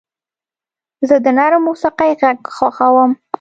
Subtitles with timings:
[1.07, 3.11] زه د نرم موسیقۍ غږ خوښوم.